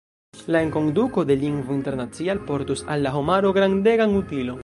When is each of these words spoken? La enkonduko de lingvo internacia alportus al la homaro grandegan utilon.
La 0.53 0.61
enkonduko 0.67 1.23
de 1.31 1.35
lingvo 1.41 1.75
internacia 1.75 2.33
alportus 2.35 2.83
al 2.95 3.07
la 3.09 3.13
homaro 3.21 3.55
grandegan 3.61 4.19
utilon. 4.25 4.59